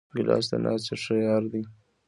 [0.15, 1.61] ګیلاس د ناستې ښه یار دی.